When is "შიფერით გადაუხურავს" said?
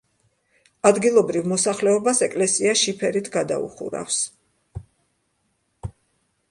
2.85-4.21